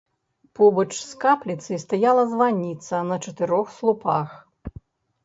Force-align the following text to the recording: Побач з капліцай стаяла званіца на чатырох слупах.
Побач 0.59 0.93
з 0.99 1.11
капліцай 1.23 1.77
стаяла 1.83 2.23
званіца 2.31 3.03
на 3.11 3.19
чатырох 3.27 3.67
слупах. 3.77 4.29